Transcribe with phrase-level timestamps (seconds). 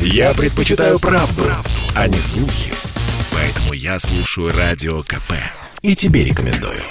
[0.00, 2.72] Я предпочитаю правду, правду, а не слухи.
[3.32, 5.32] Поэтому я слушаю Радио КП.
[5.82, 6.82] И тебе рекомендую.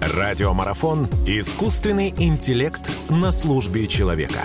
[0.00, 2.80] Радиомарафон «Искусственный интеллект
[3.10, 4.44] на службе человека».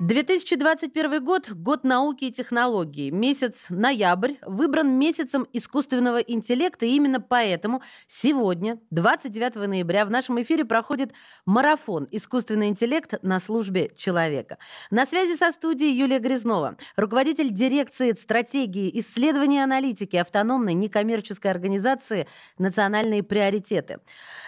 [0.00, 3.12] 2021 год– год науки и технологий.
[3.12, 6.84] Месяц ноябрь выбран месяцем искусственного интеллекта.
[6.84, 11.12] И именно поэтому сегодня, 29 ноября, в нашем эфире проходит
[11.46, 14.58] марафон «Искусственный интеллект на службе человека».
[14.90, 22.26] На связи со студией Юлия Грязнова, руководитель дирекции стратегии исследования аналитики автономной некоммерческой организации
[22.58, 24.00] «Национальные приоритеты».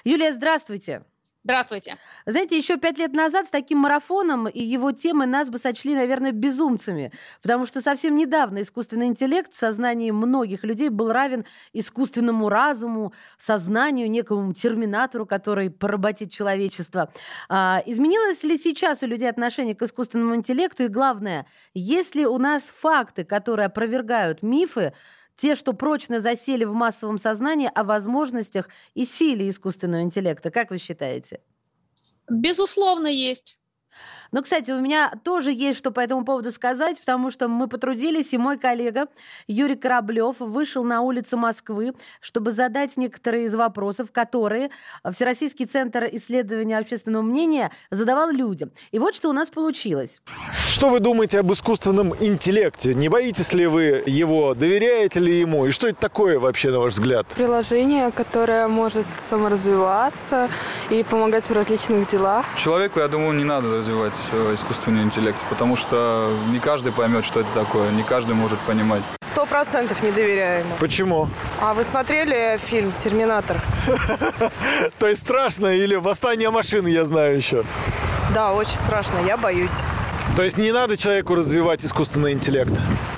[0.02, 1.04] Юлия, здравствуйте.
[1.46, 1.96] Здравствуйте.
[2.26, 6.32] Знаете, еще пять лет назад с таким марафоном и его темы нас бы сочли, наверное,
[6.32, 13.12] безумцами, потому что совсем недавно искусственный интеллект в сознании многих людей был равен искусственному разуму,
[13.38, 17.12] сознанию, некому терминатору, который поработит человечество.
[17.48, 20.82] А, изменилось ли сейчас у людей отношение к искусственному интеллекту?
[20.82, 24.94] И главное, есть ли у нас факты, которые опровергают мифы,
[25.36, 30.50] те, что прочно засели в массовом сознании о возможностях и силе искусственного интеллекта.
[30.50, 31.40] Как вы считаете?
[32.28, 33.58] Безусловно, есть.
[34.32, 38.32] Но, кстати, у меня тоже есть что по этому поводу сказать, потому что мы потрудились,
[38.32, 39.06] и мой коллега
[39.46, 44.70] Юрий Кораблев вышел на улицы Москвы, чтобы задать некоторые из вопросов, которые
[45.10, 48.70] Всероссийский центр исследования общественного мнения задавал людям.
[48.90, 50.20] И вот что у нас получилось.
[50.70, 52.94] Что вы думаете об искусственном интеллекте?
[52.94, 54.54] Не боитесь ли вы его?
[54.54, 55.66] Доверяете ли ему?
[55.66, 57.26] И что это такое вообще, на ваш взгляд?
[57.28, 60.48] Приложение, которое может саморазвиваться
[60.90, 62.44] и помогать в различных делах.
[62.56, 64.15] Человеку, я думаю, не надо развивать
[64.54, 69.02] искусственный интеллект, потому что не каждый поймет, что это такое, не каждый может понимать.
[69.32, 70.74] Сто процентов не доверяю ему.
[70.78, 71.28] Почему?
[71.60, 73.60] А вы смотрели фильм «Терминатор»?
[74.98, 77.64] То есть страшно или «Восстание машины» я знаю еще?
[78.34, 79.72] Да, очень страшно, я боюсь.
[80.36, 82.70] То есть не надо человеку развивать искусственный интеллект?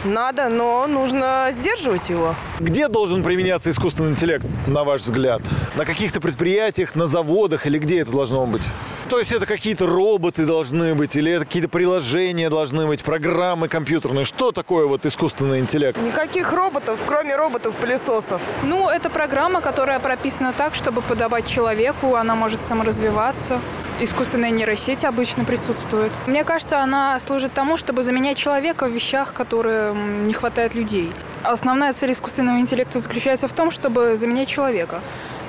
[0.05, 2.37] Надо, но нужно сдерживать его.
[2.61, 5.43] Где должен применяться искусственный интеллект, на ваш взгляд?
[5.75, 8.63] На каких-то предприятиях, на заводах или где это должно быть?
[9.11, 14.25] То есть это какие-то роботы должны быть, или это какие-то приложения должны быть, программы компьютерные?
[14.25, 16.01] Что такое вот искусственный интеллект?
[16.01, 18.41] Никаких роботов, кроме роботов-пылесосов.
[18.63, 23.59] Ну, это программа, которая прописана так, чтобы подавать человеку, она может саморазвиваться.
[24.01, 26.13] Искусственная нейросеть обычно присутствует.
[26.29, 31.11] Мне кажется, она служит тому, чтобы заменять человека в вещах, которые не хватает людей.
[31.43, 35.01] Основная цель искусственного интеллекта заключается в том, чтобы заменять человека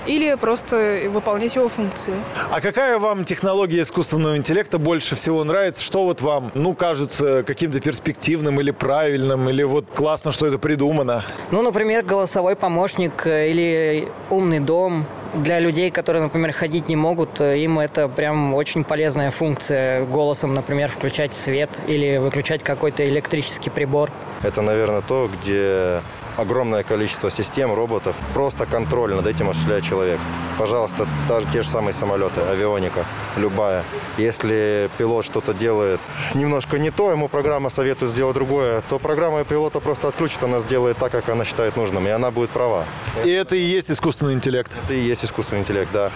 [0.06, 2.14] или просто выполнять его функции.
[2.52, 5.82] А какая вам технология искусственного интеллекта больше всего нравится?
[5.82, 11.24] Что вот вам, ну, кажется каким-то перспективным или правильным, или вот классно, что это придумано?
[11.52, 17.40] Ну, например, голосовой помощник э, или умный дом, для людей, которые, например, ходить не могут,
[17.40, 20.06] э, им это прям очень полезная функция.
[20.06, 24.10] Голосом, например, включать свет или выключать какой-то электрический прибор.
[24.44, 26.02] Это, наверное, то, где
[26.38, 28.16] огромное количество систем, роботов.
[28.34, 30.20] Просто контроль над этим осуществляет человек.
[30.58, 33.06] Пожалуйста, даже те же самые самолеты, авионика,
[33.38, 33.84] любая.
[34.18, 36.00] Если пилот что-то делает
[36.34, 40.98] немножко не то, ему программа советует сделать другое, то программа пилота просто отключит, она сделает
[40.98, 42.84] так, как она считает нужным, и она будет права.
[43.24, 44.72] И это и есть искусственный интеллект?
[44.86, 46.12] Это и есть искусственный интеллект, да.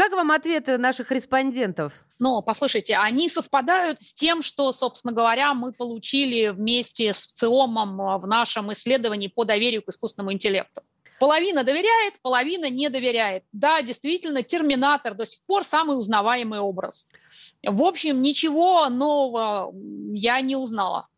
[0.00, 1.92] Как вам ответы наших респондентов?
[2.18, 8.26] Но, послушайте, они совпадают с тем, что, собственно говоря, мы получили вместе с ВЦИОМом в
[8.26, 10.80] нашем исследовании по доверию к искусственному интеллекту.
[11.18, 13.44] Половина доверяет, половина не доверяет.
[13.52, 17.06] Да, действительно, терминатор до сих пор самый узнаваемый образ.
[17.62, 19.70] В общем, ничего нового
[20.14, 21.09] я не узнала.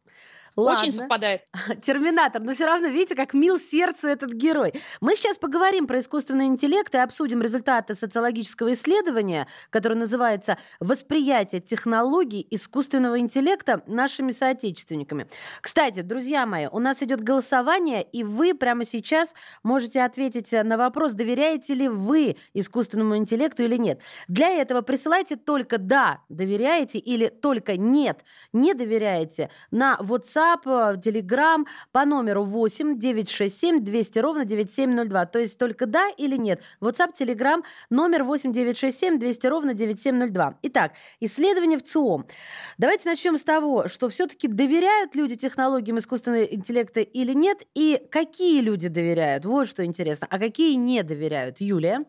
[0.57, 0.81] Ладно.
[0.81, 1.43] Очень совпадает.
[1.83, 4.75] Терминатор, но все равно, видите, как мил сердцу этот герой.
[5.01, 12.47] Мы сейчас поговорим про искусственный интеллект и обсудим результаты социологического исследования, которое называется «Восприятие технологий
[12.51, 15.27] искусственного интеллекта нашими соотечественниками».
[15.63, 21.15] Кстати, друзья мои, у нас идет голосование, и вы прямо сейчас можете ответить на вопрос,
[21.15, 24.01] доверяете ли вы искусственному интеллекту или нет.
[24.29, 28.23] Для этого присылайте только «да», доверяете, или только «нет»,
[28.53, 35.27] не доверяете на WhatsApp WhatsApp, Telegram по номеру 8 967 200 ровно 9702.
[35.27, 36.63] То есть только да или нет.
[36.81, 40.59] WhatsApp, Telegram, номер 8 967 200 ровно 9702.
[40.63, 42.27] Итак, исследование в ЦИОМ.
[42.79, 48.61] Давайте начнем с того, что все-таки доверяют люди технологиям искусственного интеллекта или нет, и какие
[48.61, 49.45] люди доверяют.
[49.45, 50.27] Вот что интересно.
[50.31, 51.61] А какие не доверяют?
[51.61, 52.05] Юлия?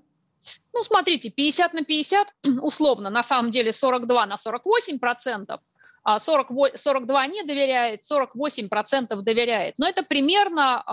[0.73, 2.27] Ну, смотрите, 50 на 50,
[2.61, 5.61] условно, на самом деле 42 на 48 процентов–
[6.05, 9.75] 40, а 42 не доверяет, 48% доверяет.
[9.77, 10.83] Но это примерно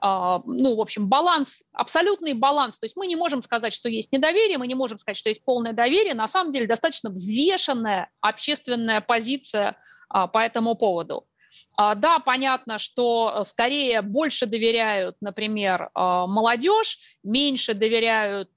[0.00, 2.78] а, ну, в общем, баланс, абсолютный баланс.
[2.78, 5.44] То есть мы не можем сказать, что есть недоверие, мы не можем сказать, что есть
[5.44, 6.14] полное доверие.
[6.14, 9.76] На самом деле достаточно взвешенная общественная позиция
[10.08, 11.27] а, по этому поводу.
[11.76, 18.50] А, да, понятно, что скорее больше доверяют, например, молодежь, меньше доверяют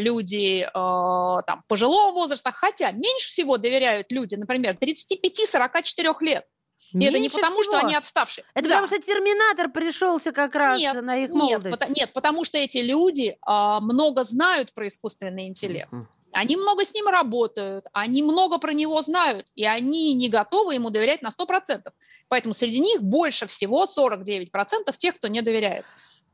[0.00, 6.46] люди там, пожилого возраста, хотя меньше всего доверяют люди, например, 35-44 лет.
[6.92, 7.78] И это не потому, всего.
[7.78, 8.44] что они отставшие.
[8.54, 8.74] Это да.
[8.74, 11.80] потому, что терминатор пришелся как раз нет, на их молодость.
[11.80, 15.92] Нет, нет, потому что эти люди а, много знают про искусственный интеллект.
[15.92, 16.06] Uh-huh.
[16.34, 20.90] Они много с ним работают, они много про него знают, и они не готовы ему
[20.90, 21.90] доверять на 100%.
[22.28, 24.48] Поэтому среди них больше всего 49%
[24.96, 25.84] тех, кто не доверяет.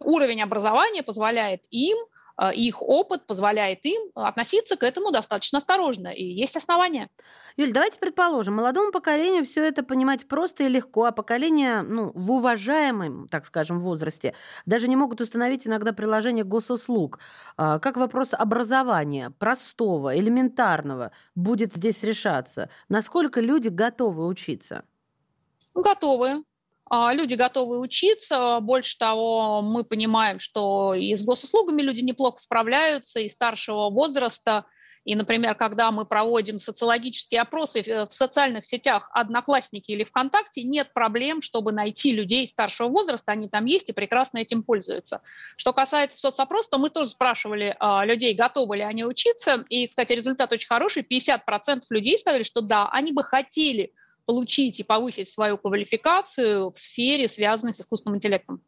[0.01, 1.99] Уровень образования позволяет им
[2.55, 7.09] их опыт позволяет им относиться к этому достаточно осторожно, и есть основания.
[7.57, 12.31] Юль, давайте предположим, молодому поколению все это понимать просто и легко, а поколение ну, в
[12.31, 17.19] уважаемом, так скажем, возрасте даже не могут установить иногда приложение госуслуг.
[17.57, 22.71] А, как вопрос образования, простого, элементарного, будет здесь решаться?
[22.89, 24.85] Насколько люди готовы учиться?
[25.75, 26.45] Готовы.
[26.91, 28.61] А, люди готовы учиться.
[28.61, 34.65] Больше того, мы понимаем, что и с госуслугами люди неплохо справляются, и старшего возраста.
[35.05, 41.41] И, например, когда мы проводим социологические опросы в социальных сетях Одноклассники или ВКонтакте, нет проблем,
[41.41, 45.23] чтобы найти людей старшего возраста, они там есть и прекрасно этим пользуются.
[45.57, 49.65] Что касается соцопроса, то мы тоже спрашивали а, людей, готовы ли они учиться.
[49.71, 51.03] И, кстати, результат очень хороший.
[51.03, 53.93] 50% людей сказали, что да, они бы хотели
[54.29, 58.61] получить и повысить свою квалификацию в сфере, связанной с искусственным интеллектом.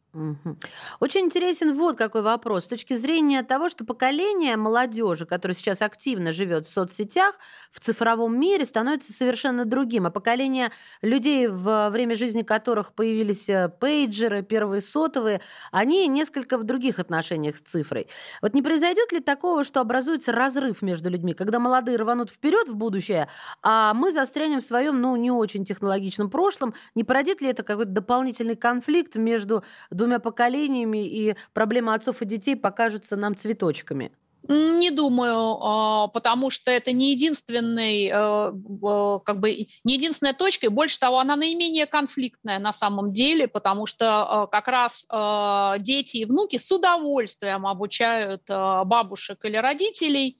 [0.99, 2.65] Очень интересен вот какой вопрос.
[2.65, 7.35] С точки зрения того, что поколение молодежи, которое сейчас активно живет в соцсетях,
[7.71, 10.05] в цифровом мире, становится совершенно другим.
[10.05, 10.71] А поколение
[11.01, 15.39] людей, во время жизни которых появились э, пейджеры, первые сотовые,
[15.71, 18.07] они несколько в других отношениях с цифрой.
[18.41, 22.75] Вот не произойдет ли такого, что образуется разрыв между людьми, когда молодые рванут вперед в
[22.75, 23.29] будущее,
[23.61, 26.73] а мы застрянем в своем, ну, не очень технологичном прошлом?
[26.95, 29.63] Не породит ли это какой-то дополнительный конфликт между
[30.01, 34.11] двумя поколениями, и проблема отцов и детей покажутся нам цветочками?
[34.47, 40.69] Не думаю, а, потому что это не единственный, э, как бы не единственная точка, и
[40.69, 46.17] больше того, она наименее конфликтная на самом деле, потому что э, как раз э, дети
[46.17, 50.37] и внуки с удовольствием обучают бабушек или родителей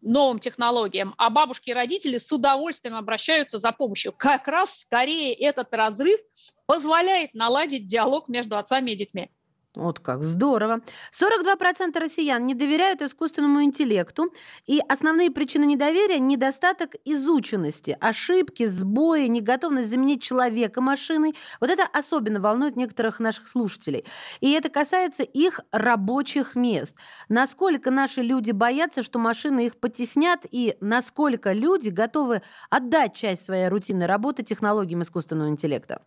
[0.00, 4.12] новым технологиям, а бабушки и родители с удовольствием обращаются за помощью.
[4.12, 6.20] Как раз скорее этот разрыв
[6.66, 9.30] позволяет наладить диалог между отцами и детьми.
[9.78, 10.80] Вот как здорово.
[11.12, 14.32] 42% россиян не доверяют искусственному интеллекту.
[14.66, 21.36] И основные причины недоверия– недостаток изученности, ошибки, сбои, неготовность заменить человека машиной.
[21.60, 24.04] Вот это особенно волнует некоторых наших слушателей.
[24.40, 26.96] И это касается их рабочих мест.
[27.28, 33.68] Насколько наши люди боятся, что машины их потеснят, и насколько люди готовы отдать часть своей
[33.68, 36.02] рутинной работы технологиям искусственного интеллекта?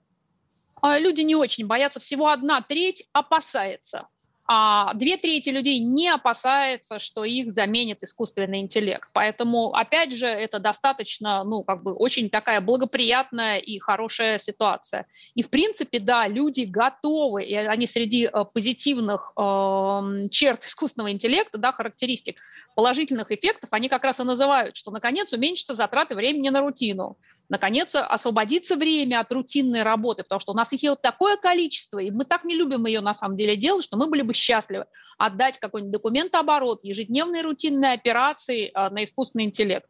[0.81, 4.07] А, люди не очень боятся, всего одна треть опасается.
[4.53, 9.09] А две трети людей не опасаются, что их заменит искусственный интеллект.
[9.13, 15.05] Поэтому, опять же, это достаточно, ну, как бы очень такая благоприятная и хорошая ситуация.
[15.35, 21.57] И, в принципе, да, люди готовы, и они среди э, позитивных э, черт искусственного интеллекта,
[21.57, 22.41] да, характеристик,
[22.75, 27.17] положительных эффектов, они как раз и называют, что, наконец, уменьшатся затраты времени на рутину
[27.49, 32.11] наконец освободиться время от рутинной работы, потому что у нас их вот такое количество, и
[32.11, 34.85] мы так не любим ее на самом деле делать, что мы были бы счастливы
[35.17, 39.85] отдать какой-нибудь документооборот, ежедневные рутинные операции а, на искусственный интеллект.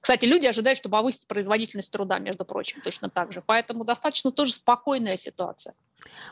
[0.00, 3.42] Кстати, люди ожидают, что повысится производительность труда, между прочим, точно так же.
[3.44, 5.74] Поэтому достаточно тоже спокойная ситуация.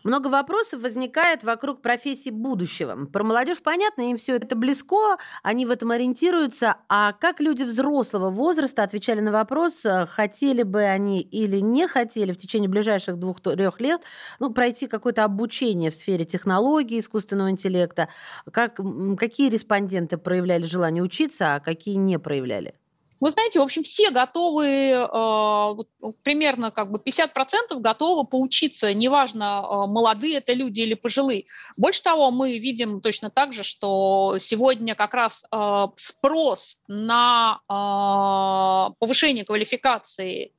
[0.05, 3.07] Много вопросов возникает вокруг профессий будущего.
[3.07, 6.77] Про молодежь понятно, им все это близко, они в этом ориентируются.
[6.89, 12.33] А как люди взрослого возраста отвечали на вопрос, э, хотели бы они или не хотели
[12.33, 14.03] в течение ближайших двух-трех лет
[14.39, 18.09] ну, пройти какое-то обучение в сфере технологий, искусственного интеллекта?
[18.51, 18.79] Как,
[19.19, 22.75] какие респонденты проявляли желание учиться, а какие не проявляли?
[23.23, 28.93] Вы знаете, в общем, все готовы, э, вот, ну, примерно как бы 50% готовы поучиться,
[28.93, 31.45] неважно, э, молодые это люди или пожилые.
[31.76, 38.95] Больше того, мы видим точно так же, что сегодня как раз э, спрос на э,
[38.99, 40.52] повышение квалификации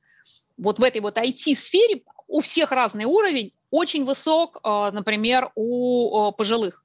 [0.56, 6.83] вот в этой вот IT-сфере у всех разный уровень, очень высок, например, у пожилых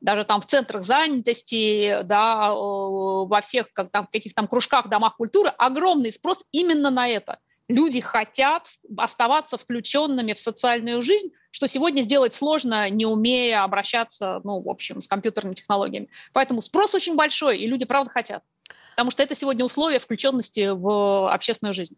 [0.00, 5.50] даже там в центрах занятости, да, во всех как там, каких там кружках, домах культуры,
[5.56, 7.38] огромный спрос именно на это.
[7.68, 14.60] люди хотят оставаться включенными в социальную жизнь, что сегодня сделать сложно, не умея обращаться, ну,
[14.60, 16.08] в общем, с компьютерными технологиями.
[16.32, 18.42] Поэтому спрос очень большой, и люди, правда, хотят.
[18.90, 21.96] Потому что это сегодня условие включенности в общественную жизнь.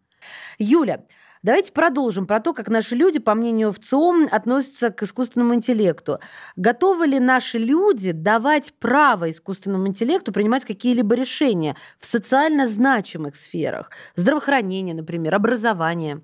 [0.59, 1.05] Юля,
[1.43, 6.19] Давайте продолжим про то, как наши люди, по мнению ВЦИОМ, относятся к искусственному интеллекту.
[6.57, 13.90] Готовы ли наши люди давать право искусственному интеллекту принимать какие-либо решения в социально значимых сферах?
[14.16, 16.23] Здравоохранение, например, образование?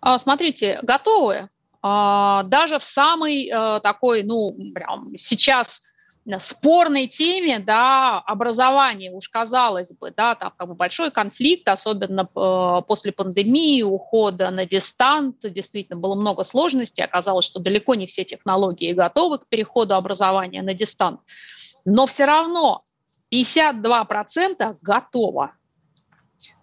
[0.00, 1.48] А, смотрите, готовы.
[1.82, 5.82] А, даже в самый э, такой, ну, прям сейчас
[6.40, 12.82] спорной теме, да, образование, уж казалось бы, да, там как бы большой конфликт, особенно э,
[12.86, 18.92] после пандемии, ухода на дистант, действительно было много сложностей, оказалось, что далеко не все технологии
[18.92, 21.20] готовы к переходу образования на дистант,
[21.84, 22.82] но все равно
[23.32, 25.52] 52% готово.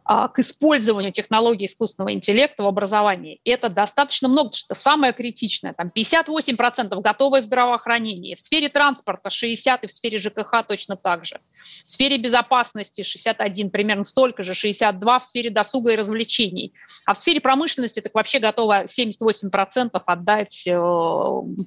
[0.06, 3.40] А, к использованию технологий искусственного интеллекта в образовании.
[3.46, 5.74] Это достаточно много, потому что самое критичное.
[5.74, 11.40] Там 58% готовое здравоохранение, в сфере транспорта 60% и в сфере ЖКХ точно так же.
[11.86, 16.74] В сфере безопасности 61, примерно столько же, 62 в сфере досуга и развлечений.
[17.06, 20.72] А в сфере промышленности так вообще готово 78% отдать э,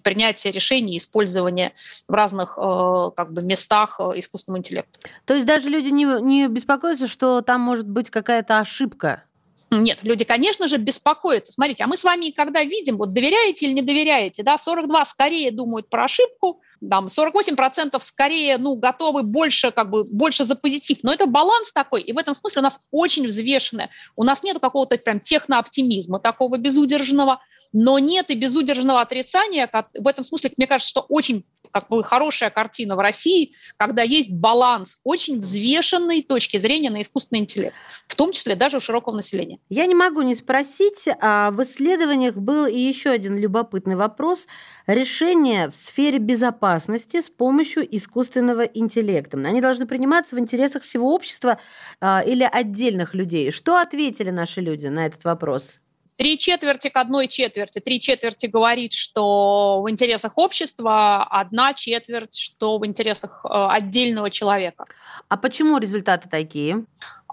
[0.03, 1.73] принятие решений, использование
[2.07, 4.99] в разных э, как бы, местах э, искусственного интеллекта.
[5.25, 9.23] То есть даже люди не, не беспокоятся, что там может быть как какая-то ошибка?
[9.71, 11.53] Нет, люди, конечно же, беспокоятся.
[11.53, 15.51] Смотрите, а мы с вами когда видим, вот доверяете или не доверяете, да, 42 скорее
[15.51, 20.99] думают про ошибку, там 48% скорее, ну, готовы больше, как бы, больше за позитив.
[21.03, 23.91] Но это баланс такой, и в этом смысле у нас очень взвешенное.
[24.15, 27.41] У нас нет какого-то прям технооптимизма такого безудержного,
[27.73, 29.69] но нет и безудержного отрицания.
[29.99, 31.45] В этом смысле, мне кажется, что очень
[31.81, 37.75] как хорошая картина в России, когда есть баланс очень взвешенной точки зрения на искусственный интеллект,
[38.07, 39.59] в том числе даже у широкого населения.
[39.69, 44.47] Я не могу не спросить, а в исследованиях был и еще один любопытный вопрос.
[44.87, 49.37] Решения в сфере безопасности с помощью искусственного интеллекта.
[49.39, 51.59] Они должны приниматься в интересах всего общества
[52.01, 53.51] а, или отдельных людей.
[53.51, 55.81] Что ответили наши люди на этот вопрос?
[56.17, 57.79] Три четверти к одной четверти.
[57.79, 64.87] Три четверти говорит, что в интересах общества, одна четверть, что в интересах э, отдельного человека.
[65.29, 66.85] А почему результаты такие?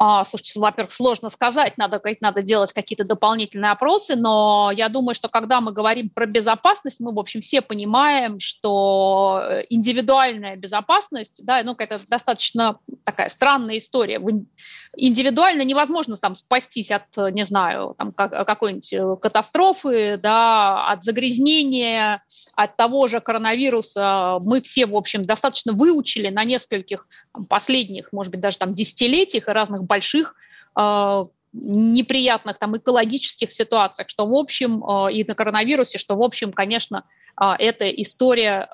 [0.06, 5.30] А, слушайте, во-первых, сложно сказать, надо, надо делать какие-то дополнительные опросы, но я думаю, что
[5.30, 11.64] когда мы говорим про безопасность, мы, в общем, все понимаем, что э, индивидуальная безопасность, да,
[11.64, 14.22] ну, это достаточно такая странная история.
[14.98, 22.24] Индивидуально невозможно там спастись от, не знаю, там, какой-нибудь э, катастрофы, да, от загрязнения,
[22.58, 24.40] от того же коронавируса.
[24.42, 29.48] Мы все, в общем, достаточно выучили на нескольких там, последних, может быть, даже там десятилетиях
[29.48, 30.36] разных больших
[30.76, 36.52] а, неприятных там экологических ситуациях, что в общем а, и на коронавирусе, что в общем,
[36.52, 37.06] конечно,
[37.36, 38.68] а, эта история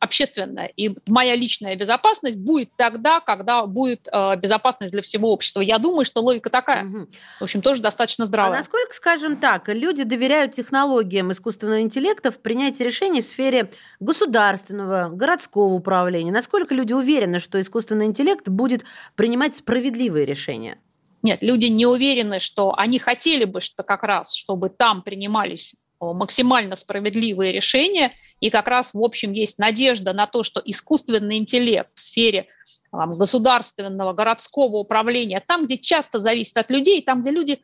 [0.00, 0.66] общественная.
[0.76, 5.60] И моя личная безопасность будет тогда, когда будет безопасность для всего общества.
[5.60, 6.84] Я думаю, что логика такая.
[6.84, 7.06] Угу.
[7.40, 8.54] В общем, тоже достаточно здравая.
[8.54, 15.08] А насколько, скажем так, люди доверяют технологиям искусственного интеллекта в принятии решений в сфере государственного,
[15.08, 16.32] городского управления?
[16.32, 18.84] Насколько люди уверены, что искусственный интеллект будет
[19.14, 20.78] принимать справедливые решения?
[21.22, 26.76] Нет, люди не уверены, что они хотели бы, что как раз, чтобы там принимались максимально
[26.76, 32.00] справедливые решения, и как раз, в общем, есть надежда на то, что искусственный интеллект в
[32.00, 32.48] сфере
[32.90, 37.60] там, государственного, городского управления, там, где часто зависит от людей, там, где люди,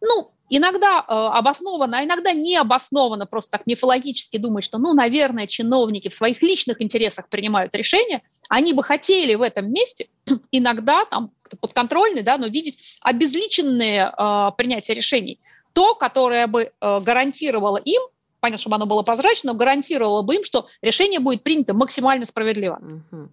[0.00, 5.46] ну, иногда э, обоснованно, а иногда не обоснованно, просто так мифологически думают, что, ну, наверное,
[5.46, 10.08] чиновники в своих личных интересах принимают решения, они бы хотели в этом месте
[10.50, 11.30] иногда там
[11.60, 15.40] подконтрольный, да, но видеть обезличенные э, принятия решений.
[15.72, 18.02] То, которое бы э, гарантировало им,
[18.40, 22.80] понятно, чтобы оно было прозрачно, но гарантировало бы им, что решение будет принято максимально справедливо.
[23.12, 23.28] Угу.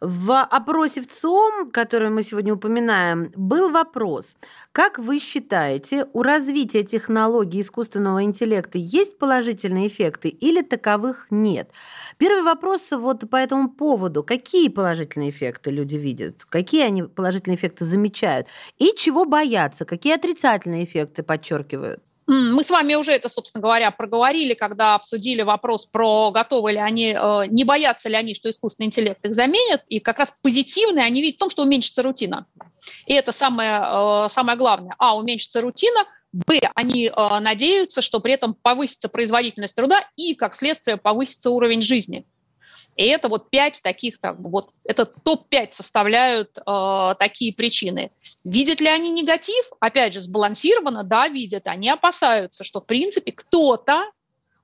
[0.00, 4.36] В опросе в ЦИОМ, который мы сегодня упоминаем, был вопрос.
[4.72, 11.70] Как вы считаете, у развития технологий искусственного интеллекта есть положительные эффекты или таковых нет?
[12.18, 14.22] Первый вопрос вот по этому поводу.
[14.22, 16.44] Какие положительные эффекты люди видят?
[16.44, 18.48] Какие они положительные эффекты замечают?
[18.78, 19.84] И чего боятся?
[19.84, 22.02] Какие отрицательные эффекты подчеркивают?
[22.26, 27.14] Мы с вами уже это, собственно говоря, проговорили, когда обсудили вопрос про готовы ли они,
[27.14, 29.82] э, не боятся ли они, что искусственный интеллект их заменит.
[29.88, 32.46] И как раз позитивные они видят в том, что уменьшится рутина.
[33.06, 34.94] И это самое, э, самое главное.
[34.98, 40.54] А, уменьшится рутина, Б, они э, надеются, что при этом повысится производительность труда и, как
[40.54, 42.26] следствие, повысится уровень жизни.
[42.96, 48.10] И это вот пять таких, бы, вот это топ-5 составляют э, такие причины.
[48.44, 49.64] Видят ли они негатив?
[49.80, 51.66] Опять же, сбалансированно, да, видят.
[51.66, 54.04] Они опасаются, что, в принципе, кто-то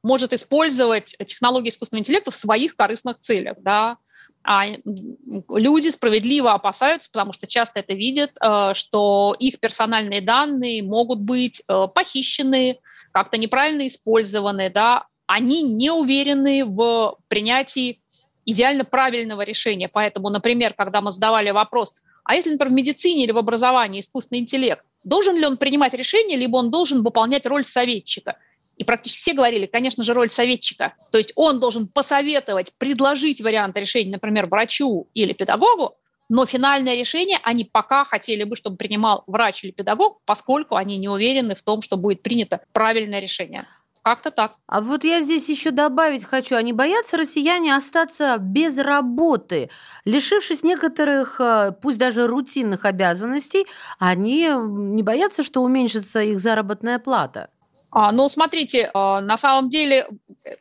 [0.02, 3.98] может использовать технологии искусственного интеллекта в своих корыстных целях, да.
[4.42, 11.20] А люди справедливо опасаются, потому что часто это видят, э, что их персональные данные могут
[11.20, 12.78] быть э, похищены,
[13.12, 17.99] как-то неправильно использованы, да, они не уверены в принятии
[18.50, 19.88] идеально правильного решения.
[19.88, 24.40] Поэтому, например, когда мы задавали вопрос, а если, например, в медицине или в образовании искусственный
[24.40, 28.36] интеллект, должен ли он принимать решения, либо он должен выполнять роль советчика?
[28.76, 30.94] И практически все говорили, конечно же, роль советчика.
[31.12, 35.96] То есть он должен посоветовать, предложить вариант решения, например, врачу или педагогу,
[36.30, 41.08] но финальное решение они пока хотели бы, чтобы принимал врач или педагог, поскольку они не
[41.08, 43.66] уверены в том, что будет принято правильное решение.
[44.02, 44.52] Как-то так.
[44.66, 46.56] А вот я здесь еще добавить хочу.
[46.56, 49.70] Они боятся россияне остаться без работы.
[50.06, 53.66] Лишившись некоторых, э, пусть даже рутинных обязанностей,
[53.98, 57.50] они не боятся, что уменьшится их заработная плата.
[57.90, 60.08] А, ну, смотрите, а, на самом деле,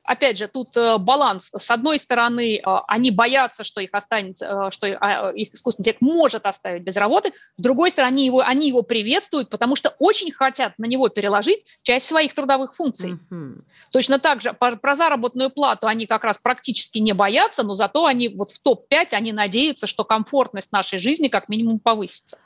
[0.04, 1.52] опять же, тут э, баланс.
[1.56, 6.84] С одной стороны, а, они боятся, что их останется, что их искусственный интеллект может оставить
[6.84, 7.32] без работы.
[7.56, 11.64] С другой стороны, они его, они его приветствуют, потому что очень хотят на него переложить
[11.84, 13.20] часть своих трудовых функций.
[13.32, 13.62] Mm-hmm.
[13.92, 18.30] Точно так же про заработную плату они как раз практически не боятся, но зато они
[18.30, 22.38] вот в топ-5 они надеются, что комфортность нашей жизни как минимум повысится.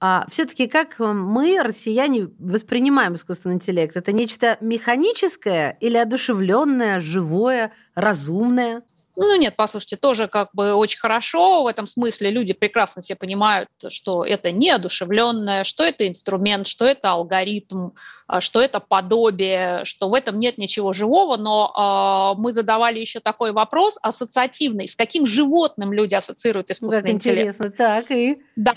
[0.00, 3.96] А все-таки как мы, россияне, воспринимаем искусственный интеллект?
[3.96, 8.82] Это нечто механическое или одушевленное, живое, разумное?
[9.20, 12.30] Ну нет, послушайте, тоже как бы очень хорошо в этом смысле.
[12.30, 17.90] Люди прекрасно все понимают, что это неодушевленное, что это инструмент, что это алгоритм,
[18.28, 21.36] а, что это подобие, что в этом нет ничего живого.
[21.36, 24.86] Но э, мы задавали еще такой вопрос ассоциативный.
[24.86, 27.56] С каким животным люди ассоциируют искусственный как интеллект?
[27.56, 28.40] Интересно, так и...
[28.54, 28.76] Да,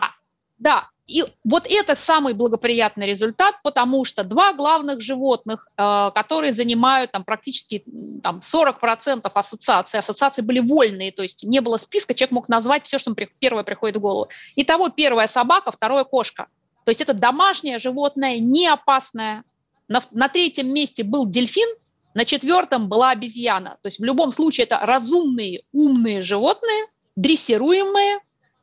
[0.58, 7.12] да, и вот это самый благоприятный результат, потому что два главных животных, э, которые занимают
[7.12, 7.84] там, практически
[8.24, 12.98] там, 40% ассоциаций, ассоциации были вольные, то есть не было списка, человек мог назвать все,
[12.98, 14.30] что первое приходит в голову.
[14.56, 16.48] Итого первая собака, второе кошка.
[16.86, 19.44] То есть это домашнее животное, не опасное.
[19.88, 21.68] На, на третьем месте был дельфин,
[22.14, 23.78] на четвертом была обезьяна.
[23.82, 28.20] То есть в любом случае это разумные, умные животные, дрессируемые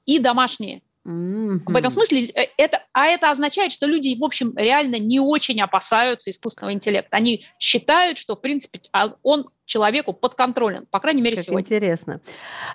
[0.07, 0.83] и домашние.
[1.07, 1.63] Mm-hmm.
[1.67, 5.61] В этом смысле э, это, а это означает, что люди, в общем, реально не очень
[5.61, 7.17] опасаются искусственного интеллекта.
[7.17, 11.63] Они считают, что, в принципе, а он человеку подконтролен, по крайней мере, как сегодня.
[11.63, 12.21] интересно.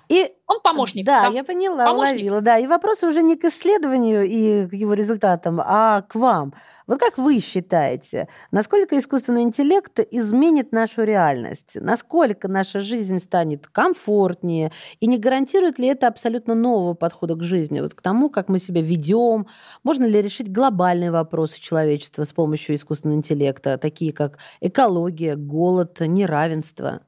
[0.08, 1.04] И, Он помощник.
[1.04, 2.14] Да, да, я поняла, помощник.
[2.14, 2.40] уловила.
[2.40, 6.54] Да, и вопросы уже не к исследованию и к его результатам, а к вам.
[6.86, 11.78] Вот как вы считаете, насколько искусственный интеллект изменит нашу реальность?
[11.80, 14.70] Насколько наша жизнь станет комфортнее?
[15.00, 17.80] И не гарантирует ли это абсолютно нового подхода к жизни?
[17.80, 19.46] Вот к тому, как мы себя ведем?
[19.82, 26.83] Можно ли решить глобальные вопросы человечества с помощью искусственного интеллекта, такие как экология, голод, неравенство?
[26.84, 27.00] Искусства?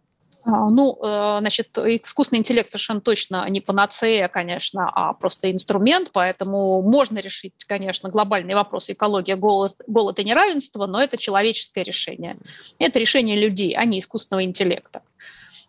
[0.48, 7.18] Ну, э, значит, искусственный интеллект совершенно точно не панацея, конечно, а просто инструмент, поэтому можно
[7.18, 12.36] решить, конечно, глобальные вопросы экология, голод, голод и неравенство, но это человеческое решение.
[12.78, 15.02] Это решение людей, а не искусственного интеллекта.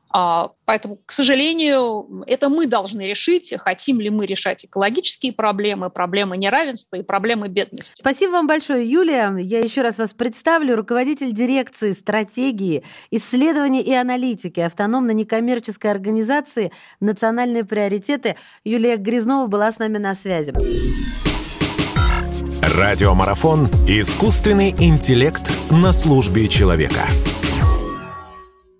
[0.09, 6.37] А, поэтому, к сожалению, это мы должны решить, хотим ли мы решать экологические проблемы, проблемы
[6.37, 7.99] неравенства и проблемы бедности.
[7.99, 9.35] Спасибо вам большое, Юлия.
[9.37, 10.75] Я еще раз вас представлю.
[10.75, 18.35] Руководитель дирекции стратегии, исследований и аналитики автономной некоммерческой организации «Национальные приоритеты».
[18.63, 20.53] Юлия Грязнова была с нами на связи.
[22.61, 27.05] Радиомарафон «Искусственный интеллект на службе человека».